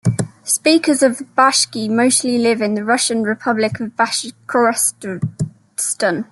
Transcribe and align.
Speakers 0.43 1.03
of 1.03 1.19
Bashkir 1.37 1.87
mostly 1.87 2.39
live 2.39 2.59
in 2.59 2.73
the 2.73 2.83
Russian 2.83 3.21
republic 3.21 3.79
of 3.79 3.89
Bashkortostan. 3.89 5.19